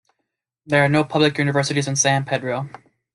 [0.65, 2.67] There are no public universities in San Pedro.